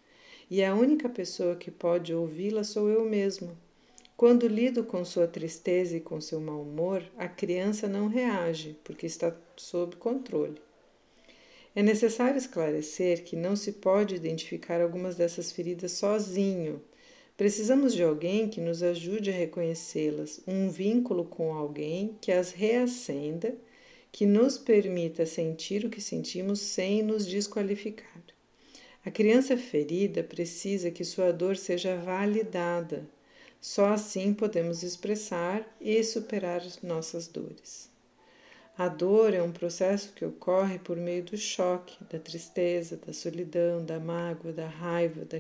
E 0.50 0.64
a 0.64 0.74
única 0.74 1.08
pessoa 1.08 1.56
que 1.56 1.70
pode 1.70 2.14
ouvi-la 2.14 2.64
sou 2.64 2.88
eu 2.88 3.04
mesmo. 3.04 3.56
Quando 4.16 4.48
lido 4.48 4.82
com 4.82 5.04
sua 5.04 5.26
tristeza 5.26 5.96
e 5.96 6.00
com 6.00 6.20
seu 6.20 6.40
mau 6.40 6.62
humor, 6.62 7.04
a 7.16 7.28
criança 7.28 7.86
não 7.86 8.08
reage, 8.08 8.76
porque 8.82 9.06
está 9.06 9.34
sob 9.56 9.96
controle. 9.96 10.60
É 11.74 11.82
necessário 11.82 12.38
esclarecer 12.38 13.24
que 13.24 13.36
não 13.36 13.54
se 13.54 13.72
pode 13.72 14.14
identificar 14.14 14.80
algumas 14.80 15.14
dessas 15.14 15.52
feridas 15.52 15.92
sozinho 15.92 16.82
Precisamos 17.38 17.94
de 17.94 18.02
alguém 18.02 18.48
que 18.48 18.60
nos 18.60 18.82
ajude 18.82 19.30
a 19.30 19.32
reconhecê-las, 19.32 20.40
um 20.44 20.68
vínculo 20.68 21.24
com 21.24 21.54
alguém 21.54 22.16
que 22.20 22.32
as 22.32 22.50
reacenda, 22.50 23.54
que 24.10 24.26
nos 24.26 24.58
permita 24.58 25.24
sentir 25.24 25.84
o 25.84 25.88
que 25.88 26.00
sentimos 26.00 26.58
sem 26.58 27.00
nos 27.00 27.24
desqualificar. 27.24 28.20
A 29.08 29.10
criança 29.10 29.56
ferida 29.56 30.22
precisa 30.22 30.90
que 30.90 31.02
sua 31.02 31.32
dor 31.32 31.56
seja 31.56 31.96
validada. 31.96 33.08
Só 33.58 33.86
assim 33.86 34.34
podemos 34.34 34.82
expressar 34.82 35.66
e 35.80 36.04
superar 36.04 36.60
nossas 36.82 37.26
dores. 37.26 37.90
A 38.76 38.86
dor 38.86 39.32
é 39.32 39.42
um 39.42 39.50
processo 39.50 40.12
que 40.12 40.26
ocorre 40.26 40.78
por 40.78 40.98
meio 40.98 41.22
do 41.22 41.38
choque, 41.38 41.96
da 42.04 42.18
tristeza, 42.18 42.98
da 42.98 43.14
solidão, 43.14 43.82
da 43.82 43.98
mágoa, 43.98 44.52
da 44.52 44.68
raiva, 44.68 45.24
da, 45.24 45.38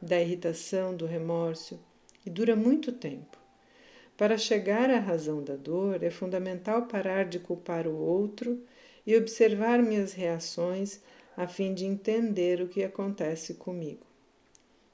da 0.00 0.18
irritação, 0.22 0.96
do 0.96 1.04
remorso 1.04 1.78
e 2.24 2.30
dura 2.30 2.56
muito 2.56 2.90
tempo. 2.90 3.36
Para 4.16 4.38
chegar 4.38 4.88
à 4.88 4.98
razão 4.98 5.44
da 5.44 5.56
dor, 5.56 6.02
é 6.02 6.08
fundamental 6.10 6.86
parar 6.86 7.26
de 7.26 7.38
culpar 7.38 7.86
o 7.86 7.94
outro 7.94 8.64
e 9.06 9.14
observar 9.14 9.82
minhas 9.82 10.14
reações 10.14 11.02
a 11.36 11.46
fim 11.46 11.74
de 11.74 11.84
entender 11.84 12.60
o 12.60 12.68
que 12.68 12.82
acontece 12.82 13.54
comigo. 13.54 14.06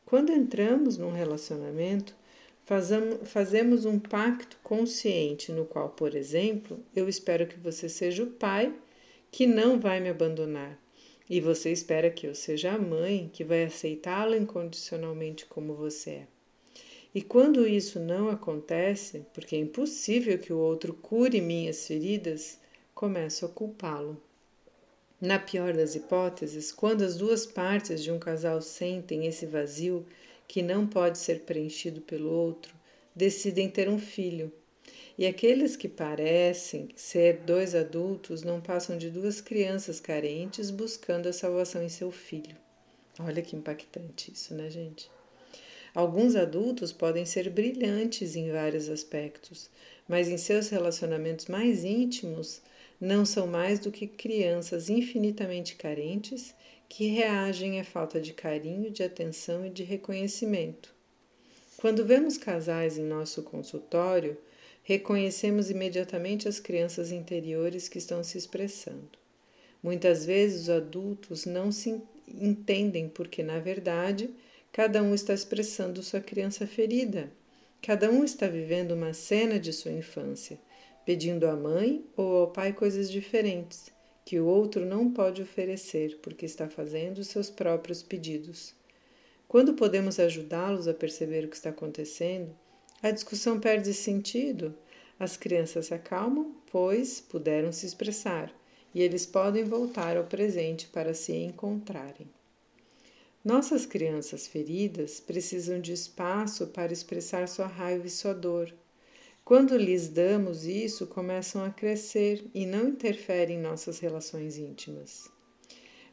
Quando 0.07 0.33
entramos 0.33 0.99
num 0.99 1.13
relacionamento, 1.13 2.17
fazemos 3.25 3.85
um 3.85 3.99
pacto 3.99 4.59
consciente 4.63 5.53
no 5.53 5.65
qual, 5.65 5.91
por 5.91 6.15
exemplo, 6.15 6.79
eu 6.95 7.09
espero 7.09 7.47
que 7.47 7.59
você 7.59 7.89
seja 7.89 8.23
o 8.23 8.27
pai 8.29 8.75
que 9.31 9.47
não 9.47 9.79
vai 9.79 10.01
me 10.01 10.09
abandonar 10.09 10.79
e 11.29 11.41
você 11.41 11.71
espera 11.71 12.11
que 12.11 12.27
eu 12.27 12.35
seja 12.35 12.73
a 12.73 12.79
mãe 12.79 13.31
que 13.33 13.45
vai 13.45 13.65
aceitá-lo 13.65 14.37
incondicionalmente 14.37 15.47
como 15.47 15.75
você 15.75 16.11
é. 16.11 16.27
E 17.15 17.23
quando 17.23 17.67
isso 17.67 17.99
não 17.99 18.29
acontece, 18.29 19.25
porque 19.33 19.55
é 19.57 19.59
impossível 19.59 20.39
que 20.39 20.53
o 20.53 20.59
outro 20.59 20.95
cure 20.95 21.41
minhas 21.41 21.87
feridas, 21.87 22.59
começo 22.95 23.45
a 23.45 23.49
culpá-lo. 23.49 24.21
Na 25.21 25.39
pior 25.39 25.75
das 25.75 25.95
hipóteses, 25.95 26.73
quando 26.73 27.03
as 27.03 27.17
duas 27.17 27.45
partes 27.45 28.03
de 28.03 28.11
um 28.11 28.19
casal 28.19 28.62
sentem 28.62 29.27
esse 29.27 29.45
vazio 29.45 30.07
que 30.49 30.62
não 30.62 30.87
pode 30.87 31.19
ser 31.19 31.41
preenchido 31.41 32.00
pelo 32.00 32.31
outro, 32.31 32.75
decidem 33.15 33.69
ter 33.69 33.87
um 33.89 33.99
filho. 33.99 34.50
E 35.19 35.27
aqueles 35.27 35.77
que 35.77 35.89
parecem 35.89 36.89
ser 36.97 37.41
dois 37.41 37.75
adultos 37.75 38.43
não 38.43 38.62
passam 38.62 38.97
de 38.97 39.11
duas 39.11 39.43
crianças 39.43 40.00
carentes 40.00 40.71
buscando 40.71 41.29
a 41.29 41.33
salvação 41.35 41.83
em 41.83 41.91
seu 41.91 42.11
filho. 42.11 42.57
Olha 43.19 43.43
que 43.43 43.55
impactante 43.55 44.33
isso, 44.33 44.55
né, 44.55 44.71
gente? 44.71 45.11
Alguns 45.95 46.35
adultos 46.35 46.93
podem 46.93 47.27
ser 47.27 47.50
brilhantes 47.50 48.37
em 48.37 48.50
vários 48.50 48.89
aspectos, 48.89 49.69
mas 50.09 50.29
em 50.29 50.39
seus 50.39 50.71
relacionamentos 50.71 51.47
mais 51.47 51.85
íntimos 51.85 52.62
não 53.00 53.25
são 53.25 53.47
mais 53.47 53.78
do 53.78 53.90
que 53.90 54.07
crianças 54.07 54.90
infinitamente 54.90 55.75
carentes 55.75 56.54
que 56.88 57.07
reagem 57.07 57.80
à 57.80 57.85
falta 57.85 58.21
de 58.21 58.33
carinho, 58.33 58.90
de 58.90 59.02
atenção 59.02 59.64
e 59.64 59.71
de 59.71 59.83
reconhecimento. 59.83 60.92
Quando 61.76 62.04
vemos 62.04 62.37
casais 62.37 62.99
em 62.99 63.04
nosso 63.04 63.42
consultório, 63.42 64.37
reconhecemos 64.83 65.71
imediatamente 65.71 66.47
as 66.49 66.61
crianças 66.61 67.11
interiores 67.11 67.88
que 67.88 67.97
estão 67.97 68.23
se 68.23 68.37
expressando. 68.37 69.09
Muitas 69.83 70.26
vezes 70.26 70.62
os 70.62 70.71
adultos 70.71 71.47
não 71.47 71.73
se 71.73 72.02
entendem 72.28 73.09
porque, 73.09 73.42
na 73.42 73.59
verdade, 73.59 74.30
cada 74.73 75.02
um 75.02 75.14
está 75.14 75.33
expressando 75.33 76.02
sua 76.02 76.21
criança 76.21 76.66
ferida. 76.66 77.33
Cada 77.80 78.11
um 78.11 78.25
está 78.25 78.47
vivendo 78.47 78.92
uma 78.92 79.14
cena 79.14 79.59
de 79.59 79.73
sua 79.73 79.90
infância, 79.90 80.59
pedindo 81.04 81.47
à 81.47 81.57
mãe 81.57 82.04
ou 82.16 82.37
ao 82.37 82.50
pai 82.50 82.73
coisas 82.73 83.11
diferentes 83.11 83.90
que 84.25 84.38
o 84.38 84.47
outro 84.47 84.87
não 84.87 85.11
pode 85.11 85.42
oferecer 85.42 86.19
porque 86.23 86.47
está 86.47 86.69
fazendo 86.69 87.25
seus 87.25 87.50
próprios 87.50 88.02
pedidos. 88.02 88.73
Quando 89.49 89.75
podemos 89.75 90.21
ajudá-los 90.21 90.87
a 90.87 90.95
perceber 90.95 91.45
o 91.45 91.49
que 91.49 91.57
está 91.57 91.71
acontecendo, 91.71 92.54
a 93.02 93.11
discussão 93.11 93.59
perde 93.59 93.92
sentido. 93.92 94.73
As 95.19 95.37
crianças 95.37 95.87
se 95.87 95.95
acalmam, 95.95 96.54
pois 96.71 97.21
puderam 97.21 97.73
se 97.73 97.85
expressar, 97.85 98.54
e 98.95 99.02
eles 99.02 99.26
podem 99.26 99.64
voltar 99.64 100.16
ao 100.16 100.25
presente 100.25 100.87
para 100.87 101.12
se 101.12 101.33
encontrarem. 101.33 102.28
Nossas 103.45 103.86
crianças 103.86 104.47
feridas 104.47 105.19
precisam 105.19 105.80
de 105.80 105.93
espaço 105.93 106.69
para 106.69 106.93
expressar 106.93 107.49
sua 107.49 107.67
raiva 107.67 108.06
e 108.06 108.10
sua 108.10 108.32
dor. 108.34 108.73
Quando 109.50 109.76
lhes 109.76 110.08
damos 110.08 110.65
isso, 110.65 111.08
começam 111.08 111.65
a 111.65 111.71
crescer 111.71 112.49
e 112.54 112.65
não 112.65 112.86
interferem 112.86 113.58
em 113.58 113.60
nossas 113.60 113.99
relações 113.99 114.56
íntimas. 114.56 115.28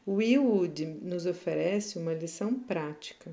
Willwood 0.04 0.84
nos 0.84 1.24
oferece 1.24 2.00
uma 2.00 2.12
lição 2.12 2.52
prática. 2.52 3.32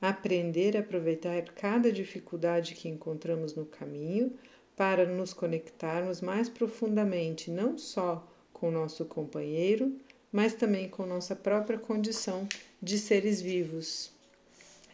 Aprender 0.00 0.74
a 0.74 0.80
aproveitar 0.80 1.42
cada 1.52 1.92
dificuldade 1.92 2.74
que 2.74 2.88
encontramos 2.88 3.54
no 3.54 3.66
caminho 3.66 4.32
para 4.74 5.04
nos 5.04 5.34
conectarmos 5.34 6.22
mais 6.22 6.48
profundamente, 6.48 7.50
não 7.50 7.76
só 7.76 8.26
com 8.54 8.70
nosso 8.70 9.04
companheiro, 9.04 9.98
mas 10.32 10.54
também 10.54 10.88
com 10.88 11.04
nossa 11.04 11.36
própria 11.36 11.78
condição 11.78 12.48
de 12.80 12.96
seres 12.96 13.42
vivos. 13.42 14.18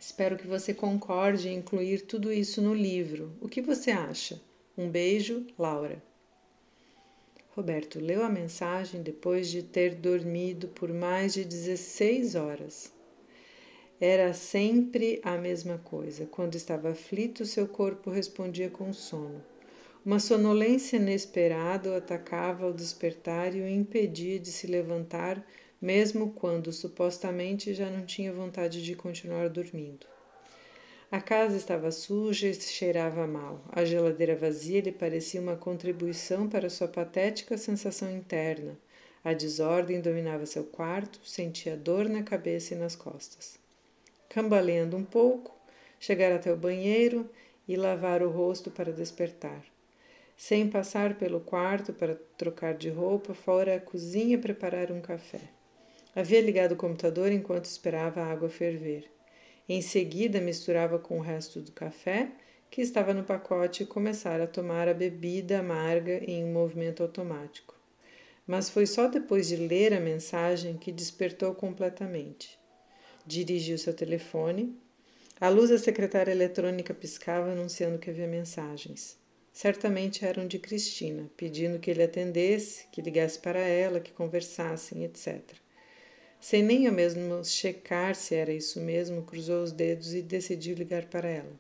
Espero 0.06 0.36
que 0.36 0.46
você 0.46 0.72
concorde 0.72 1.48
em 1.48 1.56
incluir 1.56 2.02
tudo 2.02 2.32
isso 2.32 2.62
no 2.62 2.72
livro. 2.72 3.32
O 3.40 3.48
que 3.48 3.60
você 3.60 3.90
acha? 3.90 4.40
Um 4.78 4.88
beijo, 4.88 5.44
Laura. 5.58 6.00
Roberto 7.48 7.98
leu 7.98 8.22
a 8.22 8.28
mensagem 8.28 9.02
depois 9.02 9.50
de 9.50 9.64
ter 9.64 9.96
dormido 9.96 10.68
por 10.68 10.92
mais 10.92 11.34
de 11.34 11.44
16 11.44 12.36
horas. 12.36 12.92
Era 14.00 14.32
sempre 14.32 15.20
a 15.24 15.36
mesma 15.36 15.76
coisa. 15.78 16.24
Quando 16.24 16.54
estava 16.54 16.90
aflito, 16.90 17.44
seu 17.44 17.66
corpo 17.66 18.08
respondia 18.08 18.70
com 18.70 18.92
sono. 18.92 19.44
Uma 20.04 20.20
sonolência 20.20 20.98
inesperada 20.98 21.90
o 21.90 21.96
atacava 21.96 22.64
ao 22.64 22.72
despertar 22.72 23.56
e 23.56 23.60
o 23.60 23.68
impedia 23.68 24.38
de 24.38 24.52
se 24.52 24.68
levantar 24.68 25.44
mesmo 25.80 26.32
quando 26.32 26.72
supostamente 26.72 27.74
já 27.74 27.90
não 27.90 28.04
tinha 28.04 28.32
vontade 28.32 28.82
de 28.82 28.94
continuar 28.94 29.48
dormindo. 29.48 30.06
A 31.10 31.20
casa 31.20 31.56
estava 31.56 31.92
suja 31.92 32.48
e 32.48 32.54
cheirava 32.54 33.26
mal. 33.28 33.64
A 33.70 33.84
geladeira 33.84 34.34
vazia 34.34 34.80
lhe 34.80 34.90
parecia 34.90 35.40
uma 35.40 35.54
contribuição 35.54 36.48
para 36.48 36.68
sua 36.68 36.88
patética 36.88 37.56
sensação 37.56 38.10
interna. 38.10 38.76
A 39.22 39.32
desordem 39.32 40.00
dominava 40.00 40.46
seu 40.46 40.64
quarto, 40.64 41.20
sentia 41.24 41.76
dor 41.76 42.08
na 42.08 42.22
cabeça 42.22 42.74
e 42.74 42.76
nas 42.76 42.96
costas. 42.96 43.56
Cambaleando 44.28 44.96
um 44.96 45.04
pouco, 45.04 45.56
chegar 46.00 46.32
até 46.32 46.52
o 46.52 46.56
banheiro 46.56 47.28
e 47.68 47.76
lavar 47.76 48.22
o 48.22 48.30
rosto 48.30 48.70
para 48.70 48.92
despertar. 48.92 49.64
Sem 50.36 50.68
passar 50.68 51.14
pelo 51.14 51.40
quarto 51.40 51.92
para 51.92 52.16
trocar 52.36 52.74
de 52.74 52.90
roupa, 52.90 53.32
fora 53.32 53.76
à 53.76 53.80
cozinha 53.80 54.38
preparar 54.38 54.90
um 54.90 55.00
café. 55.00 55.55
Havia 56.16 56.40
ligado 56.40 56.72
o 56.72 56.76
computador 56.76 57.31
enquanto 57.31 57.66
esperava 57.66 58.22
a 58.22 58.33
água 58.33 58.48
ferver. 58.48 59.05
Em 59.68 59.83
seguida, 59.83 60.40
misturava 60.40 60.98
com 60.98 61.18
o 61.18 61.22
resto 61.22 61.61
do 61.61 61.70
café 61.72 62.33
que 62.70 62.81
estava 62.81 63.12
no 63.12 63.22
pacote 63.22 63.83
e 63.83 63.87
começara 63.87 64.44
a 64.44 64.46
tomar 64.46 64.88
a 64.88 64.94
bebida 64.94 65.59
amarga 65.59 66.24
em 66.24 66.42
um 66.42 66.55
movimento 66.55 67.02
automático. 67.02 67.74
Mas 68.46 68.70
foi 68.70 68.87
só 68.87 69.09
depois 69.09 69.46
de 69.46 69.57
ler 69.57 69.92
a 69.92 70.00
mensagem 70.00 70.79
que 70.79 70.90
despertou 70.90 71.55
completamente. 71.55 72.59
Dirigiu 73.26 73.76
seu 73.76 73.92
telefone. 73.92 74.74
A 75.38 75.50
luz 75.50 75.68
da 75.68 75.76
secretária 75.76 76.33
eletrônica 76.33 76.94
piscava 76.94 77.50
anunciando 77.50 77.98
que 77.98 78.09
havia 78.09 78.26
mensagens. 78.26 79.18
Certamente 79.52 80.24
eram 80.24 80.46
de 80.46 80.59
Cristina, 80.59 81.31
pedindo 81.37 81.79
que 81.79 81.90
ele 81.90 82.02
atendesse, 82.02 82.87
que 82.90 83.02
ligasse 83.02 83.38
para 83.38 83.61
ela, 83.61 84.00
que 84.00 84.12
conversassem, 84.12 85.05
etc. 85.05 85.65
Sem 86.48 86.62
nem 86.62 86.87
ao 86.87 86.94
mesmo 86.94 87.44
checar 87.44 88.14
se 88.14 88.32
era 88.37 88.52
isso 88.52 88.80
mesmo, 88.80 89.24
cruzou 89.24 89.64
os 89.64 89.72
dedos 89.72 90.14
e 90.14 90.22
decidiu 90.22 90.76
ligar 90.76 91.06
para 91.06 91.28
ela. 91.28 91.50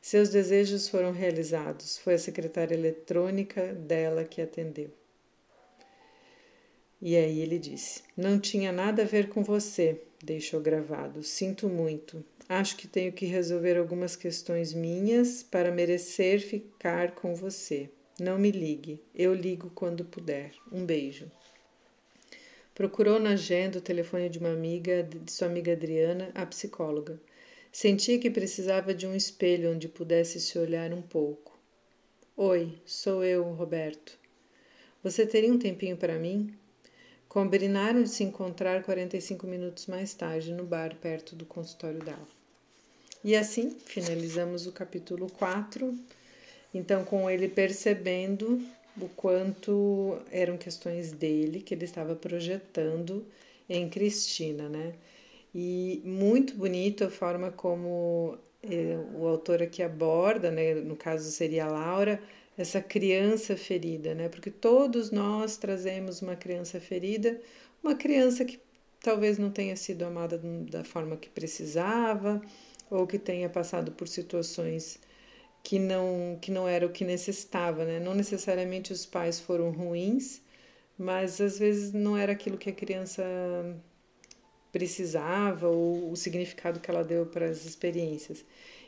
Seus 0.00 0.30
desejos 0.30 0.88
foram 0.88 1.12
realizados. 1.12 1.98
Foi 1.98 2.14
a 2.14 2.18
secretária 2.18 2.74
eletrônica 2.74 3.74
dela 3.74 4.24
que 4.24 4.40
atendeu. 4.40 4.90
E 6.98 7.14
aí 7.14 7.40
ele 7.40 7.58
disse: 7.58 8.02
Não 8.16 8.40
tinha 8.40 8.72
nada 8.72 9.02
a 9.02 9.04
ver 9.04 9.28
com 9.28 9.44
você, 9.44 10.00
deixou 10.24 10.62
gravado. 10.62 11.22
Sinto 11.22 11.68
muito. 11.68 12.24
Acho 12.48 12.78
que 12.78 12.88
tenho 12.88 13.12
que 13.12 13.26
resolver 13.26 13.76
algumas 13.76 14.16
questões 14.16 14.72
minhas 14.72 15.42
para 15.42 15.70
merecer 15.70 16.40
ficar 16.40 17.14
com 17.14 17.34
você. 17.34 17.90
Não 18.18 18.38
me 18.38 18.50
ligue. 18.50 18.98
Eu 19.14 19.34
ligo 19.34 19.70
quando 19.74 20.06
puder. 20.06 20.52
Um 20.72 20.86
beijo. 20.86 21.30
Procurou 22.74 23.20
na 23.20 23.30
agenda 23.30 23.78
o 23.78 23.80
telefone 23.80 24.28
de 24.28 24.40
uma 24.40 24.50
amiga, 24.50 25.04
de 25.04 25.30
sua 25.30 25.46
amiga 25.46 25.72
Adriana, 25.72 26.32
a 26.34 26.44
psicóloga. 26.44 27.20
Sentia 27.70 28.18
que 28.18 28.28
precisava 28.28 28.92
de 28.92 29.06
um 29.06 29.14
espelho 29.14 29.72
onde 29.72 29.86
pudesse 29.86 30.40
se 30.40 30.58
olhar 30.58 30.92
um 30.92 31.00
pouco. 31.00 31.56
Oi, 32.36 32.76
sou 32.84 33.24
eu, 33.24 33.44
Roberto. 33.44 34.18
Você 35.04 35.24
teria 35.24 35.52
um 35.52 35.58
tempinho 35.58 35.96
para 35.96 36.18
mim? 36.18 36.52
Combinaram 37.28 38.02
de 38.02 38.08
se 38.08 38.24
encontrar 38.24 38.82
45 38.82 39.46
minutos 39.46 39.86
mais 39.86 40.12
tarde 40.12 40.52
no 40.52 40.64
bar 40.64 40.96
perto 40.96 41.36
do 41.36 41.46
consultório 41.46 42.00
dela. 42.00 42.26
E 43.22 43.36
assim 43.36 43.70
finalizamos 43.70 44.66
o 44.66 44.72
capítulo 44.72 45.30
4. 45.30 45.96
Então, 46.74 47.04
com 47.04 47.30
ele 47.30 47.48
percebendo 47.48 48.60
o 49.00 49.08
quanto 49.08 50.18
eram 50.30 50.56
questões 50.56 51.12
dele 51.12 51.60
que 51.60 51.74
ele 51.74 51.84
estava 51.84 52.14
projetando 52.14 53.26
em 53.68 53.88
Cristina, 53.88 54.68
né? 54.68 54.94
E 55.54 56.02
muito 56.04 56.54
bonito 56.54 57.04
a 57.04 57.10
forma 57.10 57.50
como 57.50 58.38
eh, 58.62 58.98
o 59.14 59.26
autor 59.26 59.62
aqui 59.62 59.82
aborda, 59.82 60.50
né? 60.50 60.74
No 60.74 60.96
caso 60.96 61.30
seria 61.30 61.66
a 61.66 61.70
Laura, 61.70 62.20
essa 62.56 62.80
criança 62.80 63.56
ferida, 63.56 64.14
né? 64.14 64.28
Porque 64.28 64.50
todos 64.50 65.10
nós 65.10 65.56
trazemos 65.56 66.22
uma 66.22 66.36
criança 66.36 66.80
ferida, 66.80 67.40
uma 67.82 67.94
criança 67.94 68.44
que 68.44 68.60
talvez 69.00 69.38
não 69.38 69.50
tenha 69.50 69.76
sido 69.76 70.04
amada 70.04 70.38
da 70.38 70.84
forma 70.84 71.16
que 71.16 71.28
precisava, 71.28 72.40
ou 72.90 73.06
que 73.06 73.18
tenha 73.18 73.48
passado 73.48 73.92
por 73.92 74.08
situações 74.08 74.98
que 75.64 75.78
não 75.78 76.38
que 76.40 76.50
não 76.52 76.68
era 76.68 76.86
o 76.86 76.90
que 76.92 77.04
necessitava, 77.04 77.84
né? 77.84 77.98
Não 78.00 78.14
necessariamente 78.14 78.92
os 78.92 79.06
pais 79.06 79.40
foram 79.40 79.70
ruins, 79.72 80.42
mas 80.98 81.40
às 81.40 81.58
vezes 81.58 81.92
não 81.92 82.16
era 82.16 82.32
aquilo 82.32 82.58
que 82.58 82.70
a 82.70 82.72
criança 82.72 83.24
precisava 84.72 85.68
ou 85.68 86.10
o 86.12 86.16
significado 86.16 86.80
que 86.80 86.90
ela 86.90 87.04
deu 87.04 87.26
para 87.26 87.46
as 87.46 87.64
experiências. 87.64 88.44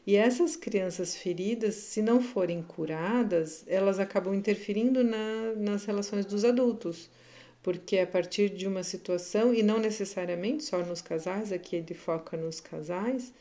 E 0.07 0.17
essas 0.17 0.55
crianças 0.57 1.17
feridas, 1.17 1.75
se 1.77 2.03
não 2.03 2.21
forem 2.21 2.63
curadas, 2.63 3.65
elas 3.67 3.99
acabam 3.99 4.35
interferindo 4.35 5.03
na, 5.03 5.55
nas 5.57 5.85
relações 5.85 6.27
dos 6.27 6.45
adultos, 6.45 7.11
porque 7.63 7.99
a 7.99 8.07
partir 8.07 8.51
de 8.51 8.67
uma 8.69 8.83
situação, 8.85 9.53
e 9.55 9.63
não 9.63 9.79
necessariamente 9.81 10.65
só 10.65 10.79
nos 10.79 11.01
casais, 11.03 11.53
aqui 11.53 11.77
ele 11.77 11.95
foca 11.95 12.37
nos 12.37 12.61
casais, 12.61 13.33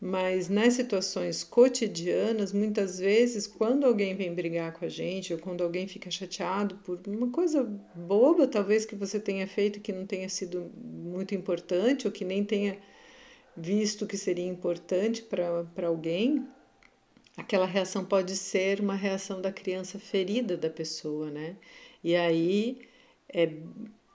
mas 0.00 0.48
nas 0.48 0.74
situações 0.74 1.42
cotidianas, 1.42 2.52
muitas 2.52 2.98
vezes, 2.98 3.46
quando 3.46 3.86
alguém 3.86 4.14
vem 4.14 4.34
brigar 4.34 4.72
com 4.72 4.84
a 4.84 4.88
gente, 4.88 5.32
ou 5.32 5.38
quando 5.38 5.64
alguém 5.64 5.88
fica 5.88 6.10
chateado 6.10 6.76
por 6.84 7.00
uma 7.06 7.30
coisa 7.30 7.64
boba, 7.94 8.46
talvez 8.46 8.84
que 8.84 8.94
você 8.94 9.18
tenha 9.18 9.46
feito 9.46 9.80
que 9.80 9.92
não 9.92 10.06
tenha 10.06 10.28
sido 10.28 10.70
muito 10.76 11.34
importante, 11.34 12.06
ou 12.06 12.12
que 12.12 12.24
nem 12.24 12.44
tenha 12.44 12.78
visto 13.56 14.06
que 14.06 14.18
seria 14.18 14.46
importante 14.46 15.22
para 15.22 15.86
alguém, 15.86 16.46
aquela 17.36 17.66
reação 17.66 18.04
pode 18.04 18.36
ser 18.36 18.80
uma 18.80 18.94
reação 18.94 19.40
da 19.40 19.50
criança 19.50 19.98
ferida 19.98 20.58
da 20.58 20.68
pessoa, 20.68 21.30
né? 21.30 21.56
E 22.04 22.14
aí 22.14 22.80
é, 23.28 23.50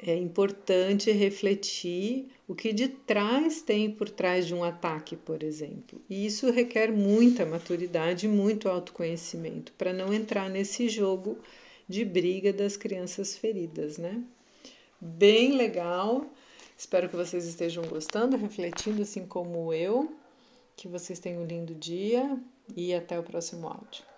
é 0.02 0.16
importante 0.16 1.12
refletir 1.12 2.28
o 2.48 2.56
que 2.56 2.74
de 2.74 2.88
trás 2.88 3.62
tem 3.62 3.90
por 3.92 4.10
trás 4.10 4.48
de 4.48 4.56
um 4.56 4.64
ataque, 4.64 5.16
por 5.16 5.44
exemplo. 5.44 6.02
E 6.10 6.26
isso 6.26 6.50
requer 6.52 6.92
muita 6.92 7.46
maturidade 7.46 8.28
muito 8.28 8.68
autoconhecimento 8.68 9.72
para 9.78 9.94
não 9.94 10.14
entrar 10.14 10.50
nesse 10.50 10.90
jogo 10.90 11.38
de 11.88 12.04
briga 12.04 12.52
das 12.52 12.76
crianças 12.76 13.38
feridas, 13.38 13.98
né? 13.98 14.24
Bem 15.00 15.56
legal. 15.56 16.26
Espero 16.78 17.08
que 17.08 17.16
vocês 17.16 17.46
estejam 17.46 17.84
gostando, 17.84 18.38
refletindo 18.38 19.04
assim 19.04 19.26
como 19.26 19.72
eu. 19.72 20.12
Que 20.76 20.88
vocês 20.88 21.20
tenham 21.20 21.44
um 21.44 21.46
lindo 21.46 21.76
dia 21.76 22.40
e 22.76 22.94
até 22.94 23.20
o 23.20 23.24
próximo 23.24 23.68
áudio. 23.68 24.11